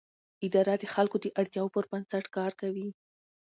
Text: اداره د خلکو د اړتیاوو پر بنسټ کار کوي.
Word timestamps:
اداره 0.45 0.73
د 0.79 0.83
خلکو 0.93 1.17
د 1.21 1.25
اړتیاوو 1.39 1.73
پر 1.75 1.85
بنسټ 1.91 2.25
کار 2.37 2.51
کوي. 2.61 2.89